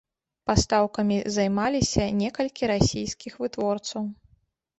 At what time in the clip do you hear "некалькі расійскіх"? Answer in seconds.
2.23-3.37